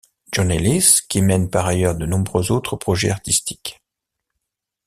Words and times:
John 0.33 0.49
Ellis, 0.49 1.01
qui 1.07 1.21
mène 1.21 1.51
par 1.51 1.67
ailleurs 1.67 1.95
de 1.95 2.07
nombreux 2.07 2.51
autres 2.51 2.75
projets 2.75 3.11
artistiques. 3.11 3.79